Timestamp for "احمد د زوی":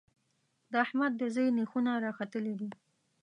0.85-1.47